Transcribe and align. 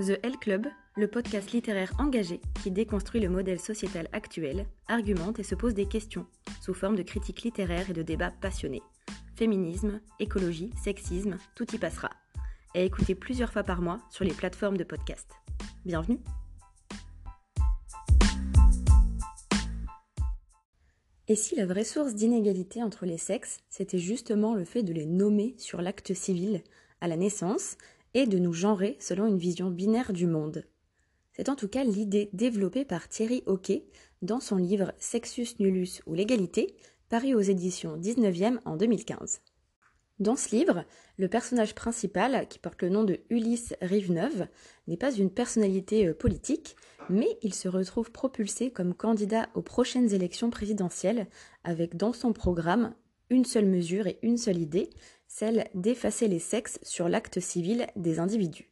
The 0.00 0.18
L 0.24 0.36
Club, 0.40 0.66
le 0.96 1.06
podcast 1.06 1.52
littéraire 1.52 1.92
engagé 2.00 2.40
qui 2.60 2.72
déconstruit 2.72 3.20
le 3.20 3.28
modèle 3.28 3.60
sociétal 3.60 4.08
actuel, 4.10 4.66
argumente 4.88 5.38
et 5.38 5.44
se 5.44 5.54
pose 5.54 5.72
des 5.72 5.86
questions, 5.86 6.26
sous 6.60 6.74
forme 6.74 6.96
de 6.96 7.04
critiques 7.04 7.42
littéraires 7.42 7.90
et 7.90 7.92
de 7.92 8.02
débats 8.02 8.32
passionnés. 8.40 8.82
Féminisme, 9.36 10.00
écologie, 10.18 10.72
sexisme, 10.82 11.38
tout 11.54 11.72
y 11.72 11.78
passera. 11.78 12.10
Et 12.74 12.84
écoutez 12.84 13.14
plusieurs 13.14 13.52
fois 13.52 13.62
par 13.62 13.82
mois 13.82 14.00
sur 14.10 14.24
les 14.24 14.32
plateformes 14.32 14.76
de 14.76 14.82
podcast. 14.82 15.30
Bienvenue 15.84 16.18
Et 21.28 21.36
si 21.36 21.54
la 21.54 21.66
vraie 21.66 21.84
source 21.84 22.16
d'inégalité 22.16 22.82
entre 22.82 23.06
les 23.06 23.16
sexes, 23.16 23.60
c'était 23.70 24.00
justement 24.00 24.56
le 24.56 24.64
fait 24.64 24.82
de 24.82 24.92
les 24.92 25.06
nommer 25.06 25.54
sur 25.56 25.80
l'acte 25.80 26.14
civil 26.14 26.64
à 27.00 27.06
la 27.06 27.16
naissance 27.16 27.76
et 28.14 28.26
de 28.26 28.38
nous 28.38 28.52
genrer 28.52 28.96
selon 29.00 29.26
une 29.26 29.38
vision 29.38 29.70
binaire 29.70 30.12
du 30.12 30.26
monde 30.26 30.64
C'est 31.32 31.48
en 31.48 31.56
tout 31.56 31.68
cas 31.68 31.84
l'idée 31.84 32.30
développée 32.32 32.84
par 32.84 33.08
Thierry 33.08 33.42
Hockey 33.46 33.84
dans 34.22 34.40
son 34.40 34.56
livre 34.56 34.92
Sexus 34.98 35.56
nullus 35.58 36.00
ou 36.06 36.14
l'égalité, 36.14 36.74
paru 37.08 37.34
aux 37.34 37.40
éditions 37.40 37.98
19e 37.98 38.58
en 38.64 38.76
2015. 38.76 39.40
Dans 40.20 40.36
ce 40.36 40.54
livre, 40.54 40.84
le 41.16 41.28
personnage 41.28 41.74
principal, 41.74 42.46
qui 42.48 42.60
porte 42.60 42.82
le 42.82 42.88
nom 42.88 43.02
de 43.02 43.18
Ulysse 43.30 43.74
Riveneuve, 43.82 44.46
n'est 44.86 44.96
pas 44.96 45.12
une 45.12 45.30
personnalité 45.30 46.06
euh, 46.06 46.14
politique, 46.14 46.76
mais 47.10 47.36
il 47.42 47.52
se 47.52 47.66
retrouve 47.66 48.12
propulsé 48.12 48.70
comme 48.70 48.94
candidat 48.94 49.48
aux 49.54 49.62
prochaines 49.62 50.12
élections 50.14 50.50
présidentielles, 50.50 51.26
avec 51.64 51.96
dans 51.96 52.12
son 52.12 52.32
programme 52.32 52.94
une 53.28 53.44
seule 53.44 53.66
mesure 53.66 54.06
et 54.06 54.18
une 54.22 54.38
seule 54.38 54.58
idée, 54.58 54.90
celle 55.36 55.66
d'effacer 55.74 56.28
les 56.28 56.38
sexes 56.38 56.78
sur 56.84 57.08
l'acte 57.08 57.40
civil 57.40 57.88
des 57.96 58.20
individus. 58.20 58.70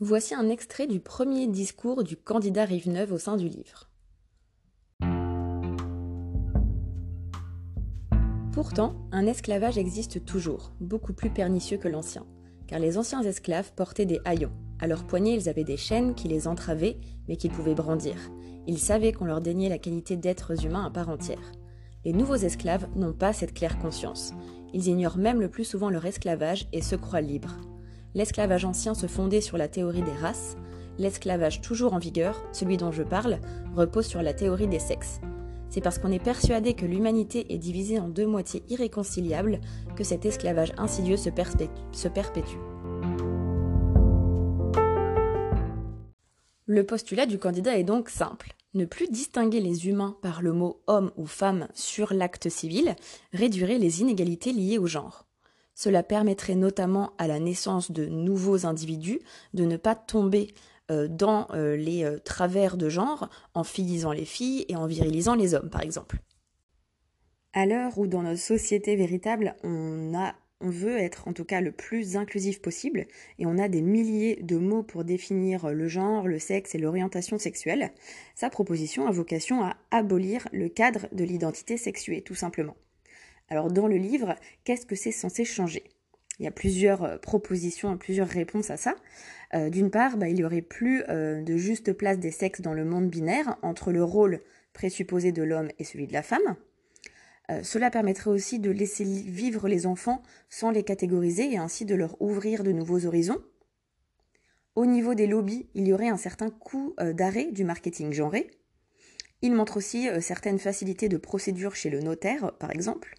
Voici 0.00 0.34
un 0.34 0.50
extrait 0.50 0.86
du 0.86 1.00
premier 1.00 1.46
discours 1.46 2.04
du 2.04 2.14
candidat 2.14 2.66
Riveneuve 2.66 3.10
au 3.10 3.16
sein 3.16 3.38
du 3.38 3.48
livre. 3.48 3.88
Pourtant, 8.52 8.96
un 9.12 9.24
esclavage 9.24 9.78
existe 9.78 10.26
toujours, 10.26 10.72
beaucoup 10.78 11.14
plus 11.14 11.30
pernicieux 11.30 11.78
que 11.78 11.88
l'ancien, 11.88 12.26
car 12.66 12.80
les 12.80 12.98
anciens 12.98 13.22
esclaves 13.22 13.72
portaient 13.72 14.04
des 14.04 14.20
haillons. 14.26 14.52
À 14.80 14.88
leurs 14.88 15.06
poignets, 15.06 15.36
ils 15.36 15.48
avaient 15.48 15.64
des 15.64 15.78
chaînes 15.78 16.14
qui 16.14 16.28
les 16.28 16.48
entravaient, 16.48 16.98
mais 17.28 17.36
qu'ils 17.36 17.52
pouvaient 17.52 17.74
brandir. 17.74 18.14
Ils 18.66 18.78
savaient 18.78 19.12
qu'on 19.12 19.24
leur 19.24 19.40
déniait 19.40 19.70
la 19.70 19.78
qualité 19.78 20.18
d'êtres 20.18 20.66
humains 20.66 20.84
à 20.84 20.90
part 20.90 21.08
entière. 21.08 21.52
Les 22.04 22.12
nouveaux 22.12 22.36
esclaves 22.36 22.88
n'ont 22.94 23.14
pas 23.14 23.32
cette 23.32 23.54
claire 23.54 23.78
conscience. 23.78 24.34
Ils 24.74 24.88
ignorent 24.88 25.18
même 25.18 25.40
le 25.40 25.48
plus 25.48 25.64
souvent 25.64 25.90
leur 25.90 26.04
esclavage 26.04 26.66
et 26.72 26.82
se 26.82 26.96
croient 26.96 27.20
libres. 27.20 27.56
L'esclavage 28.14 28.64
ancien 28.64 28.94
se 28.94 29.06
fondait 29.06 29.40
sur 29.40 29.56
la 29.56 29.68
théorie 29.68 30.02
des 30.02 30.12
races. 30.12 30.56
L'esclavage 30.98 31.60
toujours 31.60 31.94
en 31.94 31.98
vigueur, 31.98 32.42
celui 32.52 32.76
dont 32.76 32.92
je 32.92 33.02
parle, 33.02 33.38
repose 33.74 34.06
sur 34.06 34.22
la 34.22 34.34
théorie 34.34 34.66
des 34.66 34.78
sexes. 34.78 35.20
C'est 35.70 35.80
parce 35.82 35.98
qu'on 35.98 36.12
est 36.12 36.22
persuadé 36.22 36.74
que 36.74 36.86
l'humanité 36.86 37.52
est 37.52 37.58
divisée 37.58 38.00
en 38.00 38.08
deux 38.08 38.26
moitiés 38.26 38.64
irréconciliables 38.68 39.60
que 39.96 40.04
cet 40.04 40.24
esclavage 40.24 40.72
insidieux 40.78 41.16
se, 41.16 41.28
perpétue. 41.28 42.56
Le 46.66 46.84
postulat 46.84 47.26
du 47.26 47.38
candidat 47.38 47.78
est 47.78 47.84
donc 47.84 48.08
simple. 48.08 48.54
Ne 48.78 48.84
plus 48.84 49.08
distinguer 49.08 49.58
les 49.58 49.88
humains 49.88 50.16
par 50.22 50.40
le 50.40 50.52
mot 50.52 50.80
homme 50.86 51.10
ou 51.16 51.26
femme 51.26 51.66
sur 51.74 52.14
l'acte 52.14 52.48
civil 52.48 52.94
réduirait 53.32 53.76
les 53.76 54.02
inégalités 54.02 54.52
liées 54.52 54.78
au 54.78 54.86
genre. 54.86 55.26
Cela 55.74 56.04
permettrait 56.04 56.54
notamment 56.54 57.10
à 57.18 57.26
la 57.26 57.40
naissance 57.40 57.90
de 57.90 58.06
nouveaux 58.06 58.66
individus 58.66 59.18
de 59.52 59.64
ne 59.64 59.76
pas 59.76 59.96
tomber 59.96 60.54
euh, 60.92 61.08
dans 61.08 61.48
euh, 61.54 61.74
les 61.74 62.04
euh, 62.04 62.20
travers 62.20 62.76
de 62.76 62.88
genre 62.88 63.28
en 63.52 63.64
filisant 63.64 64.12
les 64.12 64.24
filles 64.24 64.64
et 64.68 64.76
en 64.76 64.86
virilisant 64.86 65.34
les 65.34 65.54
hommes, 65.54 65.70
par 65.70 65.82
exemple. 65.82 66.18
À 67.54 67.66
l'heure 67.66 67.98
où 67.98 68.06
dans 68.06 68.22
notre 68.22 68.38
société 68.38 68.94
véritable, 68.94 69.56
on 69.64 70.16
a 70.16 70.36
on 70.60 70.70
veut 70.70 70.98
être 70.98 71.28
en 71.28 71.32
tout 71.32 71.44
cas 71.44 71.60
le 71.60 71.72
plus 71.72 72.16
inclusif 72.16 72.60
possible 72.60 73.06
et 73.38 73.46
on 73.46 73.58
a 73.58 73.68
des 73.68 73.82
milliers 73.82 74.36
de 74.42 74.56
mots 74.56 74.82
pour 74.82 75.04
définir 75.04 75.70
le 75.70 75.88
genre, 75.88 76.26
le 76.26 76.38
sexe 76.38 76.74
et 76.74 76.78
l'orientation 76.78 77.38
sexuelle, 77.38 77.92
sa 78.34 78.50
proposition 78.50 79.06
a 79.06 79.12
vocation 79.12 79.62
à 79.62 79.76
abolir 79.90 80.48
le 80.52 80.68
cadre 80.68 81.06
de 81.12 81.24
l'identité 81.24 81.76
sexuée, 81.76 82.22
tout 82.22 82.34
simplement. 82.34 82.76
Alors 83.48 83.70
dans 83.70 83.86
le 83.86 83.96
livre, 83.96 84.34
qu'est-ce 84.64 84.86
que 84.86 84.96
c'est 84.96 85.12
censé 85.12 85.44
changer? 85.44 85.84
Il 86.38 86.44
y 86.44 86.48
a 86.48 86.52
plusieurs 86.52 87.20
propositions, 87.20 87.96
plusieurs 87.98 88.28
réponses 88.28 88.70
à 88.70 88.76
ça. 88.76 88.94
Euh, 89.54 89.70
d'une 89.70 89.90
part, 89.90 90.16
bah, 90.16 90.28
il 90.28 90.34
n'y 90.34 90.44
aurait 90.44 90.62
plus 90.62 91.02
euh, 91.08 91.42
de 91.42 91.56
juste 91.56 91.92
place 91.92 92.18
des 92.18 92.30
sexes 92.30 92.60
dans 92.60 92.74
le 92.74 92.84
monde 92.84 93.08
binaire 93.08 93.56
entre 93.62 93.90
le 93.90 94.04
rôle 94.04 94.40
présupposé 94.72 95.32
de 95.32 95.42
l'homme 95.42 95.70
et 95.78 95.84
celui 95.84 96.06
de 96.06 96.12
la 96.12 96.22
femme. 96.22 96.56
Euh, 97.50 97.62
cela 97.62 97.90
permettrait 97.90 98.30
aussi 98.30 98.58
de 98.58 98.70
laisser 98.70 99.04
vivre 99.04 99.68
les 99.68 99.86
enfants 99.86 100.22
sans 100.48 100.70
les 100.70 100.82
catégoriser 100.82 101.52
et 101.52 101.58
ainsi 101.58 101.84
de 101.84 101.94
leur 101.94 102.20
ouvrir 102.20 102.62
de 102.64 102.72
nouveaux 102.72 103.06
horizons. 103.06 103.42
Au 104.74 104.86
niveau 104.86 105.14
des 105.14 105.26
lobbies, 105.26 105.68
il 105.74 105.88
y 105.88 105.92
aurait 105.92 106.08
un 106.08 106.16
certain 106.16 106.50
coup 106.50 106.94
d'arrêt 107.00 107.50
du 107.50 107.64
marketing 107.64 108.12
genré. 108.12 108.48
Il 109.42 109.52
montre 109.52 109.78
aussi 109.78 110.08
certaines 110.20 110.60
facilités 110.60 111.08
de 111.08 111.16
procédure 111.16 111.74
chez 111.74 111.90
le 111.90 111.98
notaire, 111.98 112.52
par 112.60 112.70
exemple. 112.70 113.16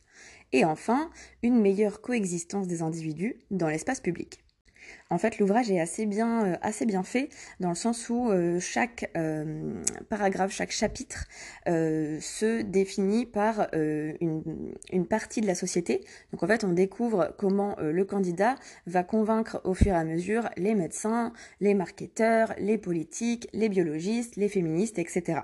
Et 0.53 0.63
enfin, 0.63 1.11
une 1.43 1.59
meilleure 1.59 1.99
coexistence 1.99 2.67
des 2.67 2.81
individus 2.81 3.39
dans 3.51 3.67
l'espace 3.67 3.99
public. 3.99 4.43
En 5.11 5.17
fait, 5.17 5.39
l'ouvrage 5.39 5.71
est 5.71 5.79
assez 5.79 6.05
bien, 6.05 6.45
euh, 6.45 6.55
assez 6.61 6.85
bien 6.85 7.03
fait 7.03 7.29
dans 7.59 7.69
le 7.69 7.75
sens 7.75 8.09
où 8.09 8.29
euh, 8.29 8.59
chaque 8.59 9.09
euh, 9.17 9.73
paragraphe, 10.09 10.51
chaque 10.51 10.71
chapitre 10.71 11.25
se 11.65 12.61
définit 12.61 13.25
par 13.25 13.67
une, 13.73 14.73
une, 14.91 15.07
partie 15.07 15.41
de 15.41 15.47
la 15.47 15.55
société. 15.55 16.03
Donc 16.31 16.41
en 16.41 16.47
fait, 16.47 16.63
on 16.63 16.73
découvre 16.73 17.33
comment 17.37 17.75
le 17.79 18.05
candidat 18.05 18.55
va 18.87 19.03
convaincre 19.03 19.61
au 19.65 19.75
fur 19.75 19.93
et 19.93 19.97
à 19.97 20.03
mesure 20.03 20.49
les 20.57 20.73
médecins, 20.73 21.31
les 21.61 21.75
marketeurs, 21.75 22.53
les 22.57 22.79
politiques, 22.79 23.47
les 23.53 23.69
biologistes, 23.69 24.35
les 24.35 24.49
féministes, 24.49 24.97
etc. 24.97 25.41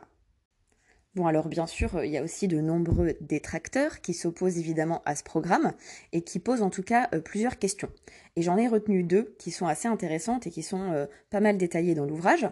Bon, 1.16 1.28
alors 1.28 1.48
bien 1.48 1.66
sûr, 1.66 2.04
il 2.04 2.12
y 2.12 2.18
a 2.18 2.24
aussi 2.24 2.50
de 2.50 2.60
nombreux 2.60 3.14
détracteurs 3.22 4.02
qui 4.02 4.14
s'opposent 4.14 4.58
évidemment 4.58 5.02
à 5.06 5.16
ce 5.16 5.24
programme 5.24 5.72
et 6.12 6.24
qui 6.24 6.40
posent 6.40 6.62
en 6.62 6.70
tout 6.70 6.84
cas 6.84 7.08
euh, 7.14 7.22
plusieurs 7.22 7.58
questions. 7.58 7.90
Et 8.36 8.42
j'en 8.42 8.58
ai 8.58 8.68
retenu 8.68 9.02
deux 9.04 9.34
qui 9.40 9.52
sont 9.52 9.66
assez 9.66 9.88
intéressantes 9.88 10.46
et 10.46 10.52
qui 10.52 10.62
sont 10.62 10.92
euh, 10.92 11.06
pas 11.30 11.40
mal 11.40 11.58
détaillées 11.58 11.96
dans 11.96 12.06
l'ouvrage. 12.06 12.50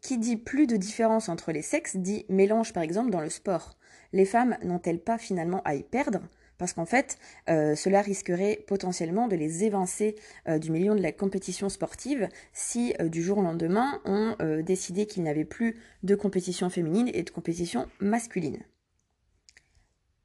Qui 0.00 0.18
dit 0.18 0.36
plus 0.36 0.68
de 0.68 0.76
différence 0.76 1.28
entre 1.28 1.50
les 1.50 1.62
sexes 1.62 1.96
dit 1.96 2.24
mélange 2.28 2.72
par 2.72 2.84
exemple 2.84 3.10
dans 3.10 3.20
le 3.20 3.30
sport. 3.30 3.76
Les 4.12 4.26
femmes 4.26 4.58
n'ont-elles 4.62 5.02
pas 5.02 5.18
finalement 5.18 5.62
à 5.64 5.74
y 5.74 5.82
perdre? 5.82 6.20
Parce 6.58 6.72
qu'en 6.72 6.86
fait, 6.86 7.18
euh, 7.48 7.74
cela 7.74 8.00
risquerait 8.00 8.64
potentiellement 8.66 9.28
de 9.28 9.36
les 9.36 9.64
évincer 9.64 10.16
euh, 10.48 10.58
du 10.58 10.70
milieu 10.70 10.94
de 10.94 11.02
la 11.02 11.12
compétition 11.12 11.68
sportive 11.68 12.28
si 12.52 12.94
euh, 13.00 13.08
du 13.08 13.22
jour 13.22 13.38
au 13.38 13.42
lendemain 13.42 14.00
on 14.04 14.36
décidait 14.62 15.06
qu'il 15.06 15.22
n'y 15.22 15.28
avait 15.28 15.44
plus 15.44 15.76
de 16.02 16.14
compétition 16.14 16.68
féminine 16.70 17.10
et 17.12 17.22
de 17.22 17.30
compétition 17.30 17.86
masculine. 18.00 18.58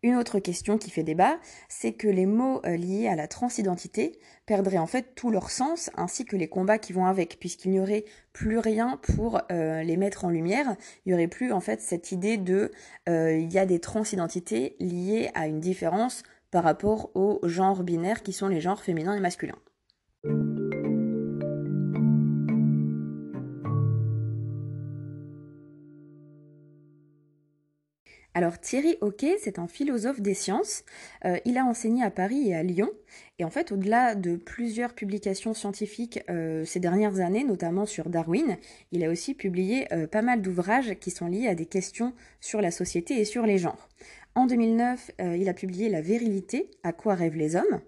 Une 0.01 0.15
autre 0.15 0.39
question 0.39 0.77
qui 0.77 0.89
fait 0.89 1.03
débat, 1.03 1.39
c'est 1.67 1.91
que 1.91 2.07
les 2.07 2.25
mots 2.25 2.61
liés 2.63 3.07
à 3.09 3.17
la 3.17 3.27
transidentité 3.27 4.17
perdraient 4.45 4.77
en 4.77 4.87
fait 4.87 5.13
tout 5.13 5.29
leur 5.29 5.49
sens, 5.49 5.89
ainsi 5.95 6.23
que 6.23 6.37
les 6.37 6.47
combats 6.47 6.77
qui 6.77 6.93
vont 6.93 7.05
avec, 7.05 7.37
puisqu'il 7.39 7.71
n'y 7.71 7.81
aurait 7.81 8.05
plus 8.31 8.59
rien 8.59 8.97
pour 9.01 9.41
les 9.49 9.97
mettre 9.97 10.23
en 10.23 10.29
lumière. 10.29 10.77
Il 11.05 11.09
n'y 11.09 11.13
aurait 11.15 11.27
plus 11.27 11.51
en 11.51 11.59
fait 11.59 11.81
cette 11.81 12.13
idée 12.13 12.37
de 12.37 12.71
il 13.07 13.51
y 13.51 13.59
a 13.59 13.65
des 13.65 13.79
transidentités 13.79 14.77
liées 14.79 15.31
à 15.33 15.47
une 15.47 15.59
différence 15.59 16.23
par 16.49 16.63
rapport 16.63 17.11
aux 17.15 17.41
genres 17.43 17.83
binaires 17.83 18.23
qui 18.23 18.31
sont 18.31 18.47
les 18.47 18.61
genres 18.61 18.81
féminins 18.81 19.15
et 19.15 19.19
masculins. 19.19 19.59
Alors 28.33 28.59
Thierry 28.59 28.95
Hockey, 29.01 29.37
c'est 29.39 29.59
un 29.59 29.67
philosophe 29.67 30.21
des 30.21 30.33
sciences. 30.33 30.83
Euh, 31.25 31.37
il 31.45 31.57
a 31.57 31.65
enseigné 31.65 32.03
à 32.03 32.11
Paris 32.11 32.49
et 32.49 32.55
à 32.55 32.63
Lyon. 32.63 32.89
Et 33.39 33.43
en 33.43 33.49
fait, 33.49 33.71
au-delà 33.71 34.15
de 34.15 34.35
plusieurs 34.35 34.93
publications 34.93 35.53
scientifiques 35.53 36.19
euh, 36.29 36.63
ces 36.65 36.79
dernières 36.79 37.21
années, 37.21 37.43
notamment 37.43 37.85
sur 37.85 38.09
Darwin, 38.09 38.57
il 38.91 39.03
a 39.03 39.09
aussi 39.09 39.33
publié 39.33 39.91
euh, 39.93 40.07
pas 40.07 40.21
mal 40.21 40.41
d'ouvrages 40.41 40.95
qui 40.99 41.09
sont 41.09 41.27
liés 41.27 41.47
à 41.47 41.55
des 41.55 41.65
questions 41.65 42.13
sur 42.39 42.61
la 42.61 42.69
société 42.69 43.19
et 43.19 43.25
sur 43.25 43.45
les 43.45 43.57
genres. 43.57 43.89
En 44.35 44.45
2009, 44.45 45.11
euh, 45.21 45.37
il 45.37 45.49
a 45.49 45.53
publié 45.53 45.89
La 45.89 46.01
virilité, 46.01 46.69
à 46.83 46.93
quoi 46.93 47.15
rêvent 47.15 47.37
les 47.37 47.55
hommes. 47.55 47.81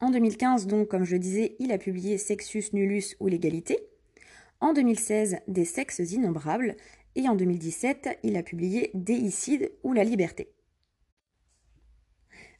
En 0.00 0.10
2015, 0.10 0.66
donc, 0.66 0.88
comme 0.88 1.04
je 1.04 1.16
disais, 1.16 1.56
il 1.58 1.72
a 1.72 1.78
publié 1.78 2.18
Sexus 2.18 2.64
nullus 2.72 3.16
ou 3.20 3.28
l'égalité. 3.28 3.78
En 4.60 4.72
2016, 4.72 5.38
Des 5.46 5.64
sexes 5.64 6.00
innombrables. 6.12 6.76
Et 7.16 7.28
en 7.28 7.34
2017, 7.34 8.18
il 8.22 8.36
a 8.36 8.42
publié 8.42 8.90
Déicide 8.94 9.72
ou 9.82 9.92
la 9.92 10.04
liberté. 10.04 10.53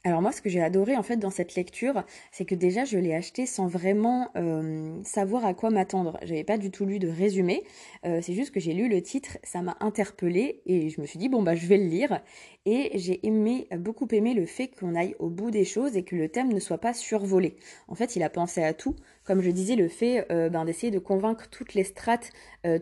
Alors 0.05 0.21
moi, 0.21 0.31
ce 0.31 0.39
que 0.39 0.49
j'ai 0.49 0.61
adoré 0.61 0.95
en 0.95 1.01
fait 1.01 1.17
dans 1.17 1.31
cette 1.31 1.55
lecture, 1.55 2.03
c'est 2.31 2.45
que 2.45 2.53
déjà 2.53 2.85
je 2.85 2.99
l'ai 2.99 3.15
acheté 3.15 3.47
sans 3.47 3.65
vraiment 3.65 4.29
euh, 4.35 4.99
savoir 5.03 5.43
à 5.45 5.55
quoi 5.55 5.71
m'attendre. 5.71 6.19
J'avais 6.21 6.43
pas 6.43 6.59
du 6.59 6.69
tout 6.69 6.85
lu 6.85 6.99
de 6.99 7.07
résumé. 7.07 7.63
Euh, 8.05 8.19
c'est 8.21 8.35
juste 8.35 8.51
que 8.53 8.59
j'ai 8.59 8.73
lu 8.73 8.87
le 8.87 9.01
titre, 9.01 9.39
ça 9.43 9.63
m'a 9.63 9.75
interpellée 9.79 10.61
et 10.67 10.91
je 10.91 11.01
me 11.01 11.07
suis 11.07 11.17
dit 11.17 11.27
bon 11.27 11.41
bah 11.41 11.55
je 11.55 11.65
vais 11.65 11.77
le 11.77 11.85
lire. 11.85 12.21
Et 12.67 12.91
j'ai 12.99 13.25
aimé, 13.25 13.67
beaucoup 13.79 14.07
aimé 14.11 14.35
le 14.35 14.45
fait 14.45 14.67
qu'on 14.67 14.93
aille 14.93 15.15
au 15.17 15.29
bout 15.29 15.49
des 15.49 15.65
choses 15.65 15.97
et 15.97 16.03
que 16.03 16.15
le 16.15 16.29
thème 16.29 16.53
ne 16.53 16.59
soit 16.59 16.77
pas 16.77 16.93
survolé. 16.93 17.55
En 17.87 17.95
fait, 17.95 18.15
il 18.15 18.21
a 18.21 18.29
pensé 18.29 18.63
à 18.63 18.75
tout. 18.75 18.95
Comme 19.23 19.41
je 19.41 19.49
disais, 19.49 19.75
le 19.75 19.87
fait 19.87 20.31
euh, 20.31 20.49
ben, 20.49 20.65
d'essayer 20.65 20.91
de 20.91 20.99
convaincre 20.99 21.47
toutes 21.49 21.73
les 21.73 21.83
strates, 21.83 22.29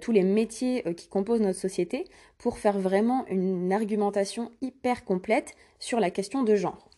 tous 0.01 0.11
les 0.11 0.23
métiers 0.23 0.83
qui 0.95 1.07
composent 1.07 1.41
notre 1.41 1.59
société 1.59 2.05
pour 2.37 2.57
faire 2.57 2.79
vraiment 2.79 3.25
une 3.27 3.71
argumentation 3.71 4.51
hyper 4.61 5.05
complète 5.05 5.55
sur 5.79 5.99
la 5.99 6.09
question 6.09 6.43
de 6.43 6.55
genre. 6.55 6.89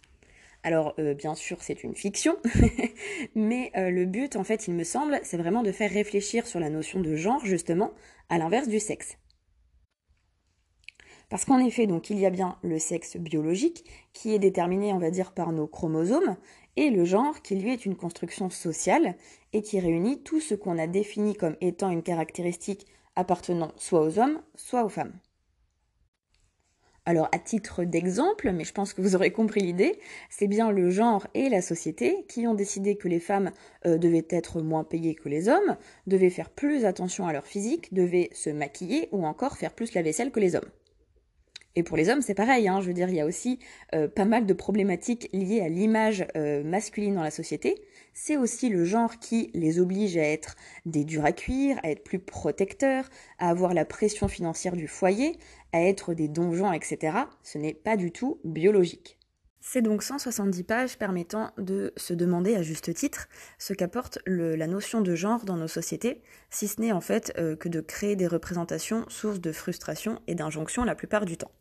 Alors 0.65 0.95
euh, 0.97 1.13
bien 1.13 1.35
sûr 1.35 1.61
c'est 1.61 1.83
une 1.83 1.93
fiction, 1.93 2.37
mais 3.35 3.71
euh, 3.77 3.91
le 3.91 4.07
but 4.07 4.35
en 4.35 4.43
fait 4.43 4.67
il 4.67 4.73
me 4.73 4.83
semble 4.83 5.19
c'est 5.21 5.37
vraiment 5.37 5.61
de 5.61 5.71
faire 5.71 5.91
réfléchir 5.91 6.47
sur 6.47 6.59
la 6.59 6.71
notion 6.71 6.99
de 7.01 7.15
genre 7.15 7.45
justement 7.45 7.93
à 8.29 8.39
l'inverse 8.39 8.67
du 8.67 8.79
sexe. 8.79 9.19
Parce 11.29 11.45
qu'en 11.45 11.59
effet 11.59 11.85
donc 11.85 12.09
il 12.09 12.17
y 12.17 12.25
a 12.25 12.31
bien 12.31 12.57
le 12.63 12.79
sexe 12.79 13.15
biologique 13.15 13.85
qui 14.11 14.33
est 14.33 14.39
déterminé 14.39 14.91
on 14.91 14.97
va 14.97 15.11
dire 15.11 15.33
par 15.33 15.51
nos 15.51 15.67
chromosomes 15.67 16.35
et 16.77 16.89
le 16.89 17.05
genre 17.05 17.43
qui 17.43 17.55
lui 17.57 17.71
est 17.71 17.85
une 17.85 17.95
construction 17.95 18.49
sociale 18.49 19.13
et 19.53 19.61
qui 19.61 19.79
réunit 19.79 20.23
tout 20.23 20.41
ce 20.41 20.55
qu'on 20.55 20.79
a 20.79 20.87
défini 20.87 21.35
comme 21.35 21.57
étant 21.61 21.91
une 21.91 22.01
caractéristique 22.01 22.87
appartenant 23.15 23.71
soit 23.77 24.01
aux 24.01 24.17
hommes 24.17 24.41
soit 24.55 24.83
aux 24.83 24.89
femmes. 24.89 25.13
Alors 27.07 27.29
à 27.31 27.37
titre 27.37 27.83
d'exemple, 27.83 28.51
mais 28.51 28.63
je 28.63 28.73
pense 28.73 28.93
que 28.93 29.01
vous 29.01 29.15
aurez 29.15 29.31
compris 29.31 29.61
l'idée, 29.61 29.99
c'est 30.31 30.47
bien 30.47 30.71
le 30.71 30.89
genre 30.89 31.27
et 31.35 31.49
la 31.49 31.61
société 31.61 32.25
qui 32.27 32.47
ont 32.47 32.55
décidé 32.55 32.95
que 32.95 33.07
les 33.07 33.19
femmes 33.19 33.51
euh, 33.85 33.99
devaient 33.99 34.25
être 34.31 34.59
moins 34.61 34.83
payées 34.83 35.13
que 35.13 35.29
les 35.29 35.47
hommes, 35.47 35.77
devaient 36.07 36.31
faire 36.31 36.49
plus 36.49 36.83
attention 36.83 37.27
à 37.27 37.33
leur 37.33 37.45
physique, 37.45 37.93
devaient 37.93 38.31
se 38.33 38.49
maquiller 38.49 39.07
ou 39.11 39.23
encore 39.23 39.57
faire 39.57 39.73
plus 39.73 39.93
la 39.93 40.01
vaisselle 40.01 40.31
que 40.31 40.39
les 40.39 40.55
hommes. 40.55 40.69
Et 41.77 41.83
pour 41.83 41.97
les 41.97 42.09
hommes, 42.09 42.21
c'est 42.21 42.35
pareil, 42.35 42.69
hein, 42.69 42.79
je 42.79 42.87
veux 42.87 42.93
dire, 42.93 43.09
il 43.09 43.15
y 43.15 43.19
a 43.19 43.25
aussi 43.25 43.59
euh, 43.93 44.07
pas 44.07 44.23
mal 44.23 44.45
de 44.45 44.53
problématiques 44.53 45.29
liées 45.33 45.59
à 45.59 45.67
l'image 45.67 46.25
euh, 46.37 46.63
masculine 46.63 47.15
dans 47.15 47.23
la 47.23 47.31
société. 47.31 47.81
C'est 48.13 48.37
aussi 48.37 48.69
le 48.69 48.85
genre 48.85 49.19
qui 49.19 49.51
les 49.53 49.79
oblige 49.79 50.15
à 50.15 50.23
être 50.23 50.55
des 50.85 51.03
durs 51.03 51.25
à 51.25 51.33
cuire, 51.33 51.77
à 51.83 51.91
être 51.91 52.03
plus 52.05 52.19
protecteurs, 52.19 53.09
à 53.39 53.49
avoir 53.49 53.73
la 53.73 53.83
pression 53.83 54.29
financière 54.29 54.77
du 54.77 54.87
foyer, 54.87 55.37
à 55.73 55.81
être 55.81 56.13
des 56.13 56.29
donjons, 56.29 56.71
etc. 56.71 57.17
Ce 57.43 57.57
n'est 57.57 57.73
pas 57.73 57.97
du 57.97 58.11
tout 58.11 58.39
biologique. 58.45 59.17
C'est 59.59 59.81
donc 59.81 60.03
170 60.03 60.63
pages 60.63 60.97
permettant 60.97 61.51
de 61.57 61.91
se 61.97 62.13
demander 62.13 62.55
à 62.55 62.61
juste 62.61 62.93
titre 62.93 63.27
ce 63.57 63.73
qu'apporte 63.73 64.19
la 64.27 64.67
notion 64.67 65.01
de 65.01 65.15
genre 65.15 65.43
dans 65.43 65.57
nos 65.57 65.67
sociétés, 65.67 66.21
si 66.51 66.67
ce 66.67 66.79
n'est 66.79 66.91
en 66.91 67.01
fait 67.01 67.33
euh, 67.39 67.55
que 67.55 67.67
de 67.67 67.81
créer 67.81 68.15
des 68.15 68.27
représentations 68.27 69.05
sources 69.09 69.41
de 69.41 69.51
frustration 69.51 70.21
et 70.27 70.35
d'injonction 70.35 70.85
la 70.85 70.93
plupart 70.93 71.25
du 71.25 71.35
temps. 71.35 71.51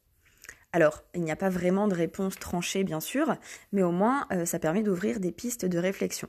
Alors, 0.75 1.05
il 1.15 1.23
n'y 1.23 1.31
a 1.31 1.37
pas 1.37 1.51
vraiment 1.51 1.87
de 1.87 1.95
réponse 1.95 2.35
tranchée, 2.35 2.83
bien 2.83 2.99
sûr, 2.99 3.37
mais 3.71 3.85
au 3.85 3.93
moins, 3.93 4.27
euh, 4.33 4.45
ça 4.45 4.59
permet 4.59 4.83
d'ouvrir 4.83 5.21
des 5.21 5.31
pistes 5.31 5.65
de 5.65 5.79
réflexion. 5.79 6.29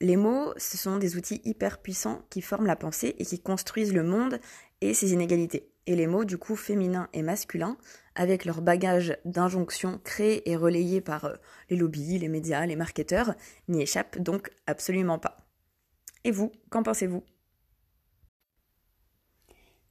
Les 0.00 0.16
mots, 0.16 0.52
ce 0.56 0.76
sont 0.76 0.96
des 0.96 1.16
outils 1.16 1.40
hyper 1.44 1.78
puissants 1.78 2.22
qui 2.28 2.42
forment 2.42 2.66
la 2.66 2.74
pensée 2.74 3.14
et 3.20 3.24
qui 3.24 3.40
construisent 3.40 3.94
le 3.94 4.02
monde 4.02 4.40
et 4.80 4.94
ses 4.94 5.12
inégalités. 5.12 5.70
Et 5.86 5.94
les 5.94 6.08
mots, 6.08 6.24
du 6.24 6.38
coup, 6.38 6.56
féminins 6.56 7.08
et 7.12 7.22
masculins, 7.22 7.76
avec 8.16 8.46
leur 8.46 8.62
bagage 8.62 9.16
d'injonctions 9.24 10.00
créés 10.02 10.50
et 10.50 10.56
relayés 10.56 11.00
par 11.00 11.26
euh, 11.26 11.36
les 11.70 11.76
lobbies, 11.76 12.18
les 12.18 12.26
médias, 12.26 12.66
les 12.66 12.74
marketeurs, 12.74 13.36
n'y 13.68 13.82
échappent 13.82 14.18
donc 14.18 14.50
absolument 14.66 15.20
pas. 15.20 15.46
Et 16.24 16.32
vous, 16.32 16.50
qu'en 16.70 16.82
pensez-vous? 16.82 17.22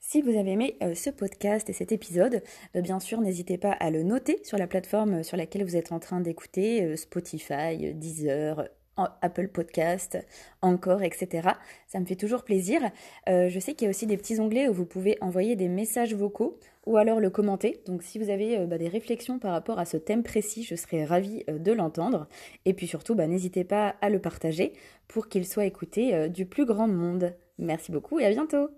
Si 0.08 0.22
vous 0.22 0.38
avez 0.38 0.52
aimé 0.52 0.78
euh, 0.82 0.96
ce 0.96 1.10
podcast 1.10 1.70
et 1.70 1.74
cet 1.74 1.92
épisode, 1.92 2.42
euh, 2.78 2.82
bien 2.82 3.02
sûr, 3.02 3.20
n'hésitez 3.20 3.58
pas 3.58 3.74
à 3.74 3.92
le 3.92 4.04
noter 4.04 4.40
sur 4.46 4.58
la 4.58 4.66
plateforme 4.66 5.16
euh, 5.16 5.24
sur 5.24 5.36
laquelle 5.36 5.66
vous 5.66 5.76
êtes 5.76 5.92
en 5.92 6.00
train 6.00 6.22
d'écouter, 6.22 6.96
Spotify, 6.96 7.94
Deezer, 7.94 8.70
Apple 8.96 9.50
Podcast, 9.50 10.18
encore, 10.62 11.04
etc. 11.04 11.50
Ça 11.88 12.00
me 12.00 12.06
fait 12.06 12.16
toujours 12.16 12.46
plaisir. 12.46 12.82
je 13.28 13.60
sais 13.60 13.74
qu'il 13.74 13.86
y 13.86 13.88
a 13.88 13.90
aussi 13.90 14.08
des 14.08 14.18
petits 14.18 14.40
onglets 14.40 14.70
où 14.70 14.74
vous 14.74 14.86
pouvez 14.86 15.18
envoyer 15.20 15.56
des 15.56 15.68
messages 15.68 16.16
vocaux 16.16 16.58
ou 16.86 16.98
alors 16.98 17.20
le 17.20 17.30
commenter. 17.30 17.84
Donc 17.86 18.02
si 18.02 18.18
vous 18.18 18.32
avez 18.32 18.66
bah, 18.66 18.80
des 18.80 18.88
réflexions 18.88 19.38
par 19.38 19.52
rapport 19.52 19.78
à 19.78 19.86
ce 19.86 19.98
thème 19.98 20.24
précis, 20.24 20.64
je 20.64 20.74
serais 20.74 21.04
ravie 21.04 21.44
de 21.48 21.72
l'entendre. 21.74 22.28
Et 22.66 22.74
puis 22.74 22.88
surtout, 22.88 23.14
bah, 23.14 23.28
n'hésitez 23.28 23.66
pas 23.66 23.96
à 24.02 24.10
le 24.10 24.20
partager 24.20 24.74
pour 25.08 25.28
qu'il 25.28 25.46
soit 25.46 25.66
écouté 25.66 26.28
du 26.30 26.48
plus 26.48 26.66
grand 26.66 26.88
monde. 26.88 27.36
Merci 27.60 27.92
beaucoup 27.92 28.20
et 28.20 28.26
à 28.26 28.32
bientôt 28.32 28.70